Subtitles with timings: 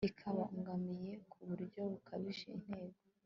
[0.19, 2.97] kibangamiye ku buryo bukabije intego